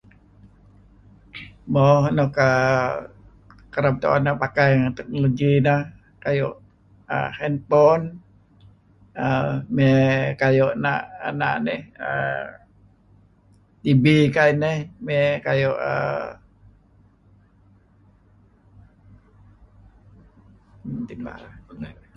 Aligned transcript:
Mo 1.73 1.85
nuk 2.17 2.35
err 2.47 2.91
kereb 3.73 3.95
tu'en 4.01 4.25
pakai 4.43 4.71
teknologi 4.97 5.51
inah 5.59 5.81
kayu 6.23 6.49
handpon 7.37 8.01
err 9.25 9.49
mey 9.75 10.01
kayu' 10.41 10.75
na' 10.83 11.05
ena' 11.29 11.59
nih 11.65 11.81
tv 13.83 14.03
kayu' 14.35 14.55
inah 14.57 14.77
mey 15.05 15.27
kuayu' 15.45 15.77
err 15.89 16.25
enun 20.85 21.03
teh 21.07 21.17
ibal? 21.21 21.41